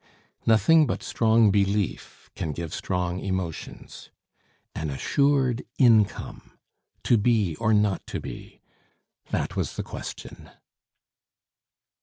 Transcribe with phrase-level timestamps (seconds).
[0.47, 4.09] Nothing but strong belief can give strong emotions.
[4.73, 6.57] An assured income,
[7.03, 8.61] to be or not to be,
[9.29, 10.49] that was the question.